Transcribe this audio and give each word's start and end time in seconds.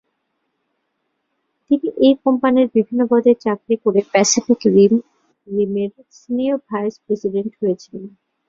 তিনি 1.71 1.87
এই 2.05 2.13
কোম্পানির 2.25 2.67
বিভিন্ন 2.75 3.01
পদে 3.11 3.31
চাকরি 3.45 3.75
করে 3.83 3.99
প্যাসিফিক 4.13 4.59
রিম 4.75 4.93
এর 5.77 5.89
সিনিয়র 6.19 6.57
ভাইস 6.69 6.93
প্রেসিডেন্ট 7.05 7.51
হয়েছিলেন। 7.59 8.05